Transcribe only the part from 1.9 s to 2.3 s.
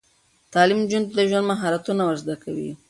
ور